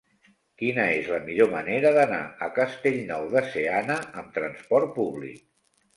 Quina 0.59 0.85
és 0.93 1.09
la 1.15 1.19
millor 1.27 1.51
manera 1.51 1.91
d'anar 1.97 2.23
a 2.45 2.49
Castellnou 2.57 3.27
de 3.35 3.47
Seana 3.53 3.99
amb 4.23 4.37
trasport 4.39 4.91
públic? 5.01 5.45